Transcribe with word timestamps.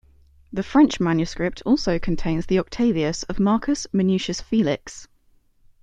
The 0.51 0.63
French 0.63 0.99
manuscript 0.99 1.61
also 1.63 1.99
contains 1.99 2.47
the 2.47 2.57
"Octavius" 2.57 3.21
of 3.29 3.39
Marcus 3.39 3.85
Minucius 3.93 4.41
Felix. 4.41 5.07